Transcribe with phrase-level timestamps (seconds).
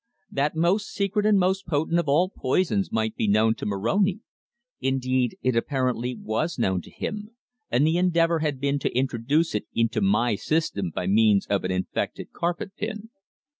[0.31, 4.21] That most secret and most potent of all poisons might be known to Moroni!
[4.79, 7.35] Indeed, it apparently was known to him,
[7.69, 11.69] and the endeavour had been to introduce it into my system by means of an
[11.71, 13.11] infected carpet pin.